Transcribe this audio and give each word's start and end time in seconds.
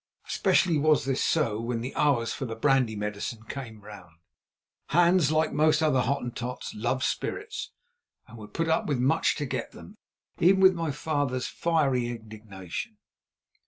Especially 0.27 0.79
was 0.79 1.05
this 1.05 1.23
so 1.23 1.59
when 1.61 1.81
the 1.81 1.95
hours 1.95 2.33
for 2.33 2.45
the 2.45 2.55
"brandy 2.55 2.95
medicine" 2.95 3.43
came 3.43 3.81
round. 3.81 4.17
Hans, 4.87 5.31
like 5.31 5.53
most 5.53 5.79
other 5.83 6.01
Hottentots, 6.01 6.73
loved 6.73 7.03
spirits, 7.03 7.69
and 8.25 8.35
would 8.39 8.51
put 8.51 8.67
up 8.67 8.87
with 8.87 8.97
much 8.97 9.35
to 9.35 9.45
get 9.45 9.73
them, 9.73 9.99
even 10.39 10.59
with 10.59 10.73
my 10.73 10.89
father's 10.89 11.45
fiery 11.45 12.07
indignation. 12.07 12.97